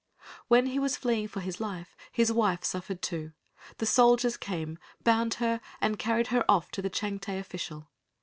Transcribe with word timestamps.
While 0.47 0.63
he 0.65 0.79
was 0.79 0.97
fleeing 0.97 1.27
for 1.27 1.41
his 1.41 1.59
life 1.59 1.95
his 2.11 2.31
wife 2.31 2.63
suffered 2.63 3.03
too. 3.03 3.33
The 3.77 3.85
soldiers 3.85 4.35
came, 4.35 4.79
bound 5.03 5.35
her, 5.35 5.61
and 5.79 5.99
carried 5.99 6.29
her 6.29 6.43
off 6.49 6.71
to 6.71 6.81
the 6.81 6.89
Changte 6.89 7.39
official. 7.39 7.87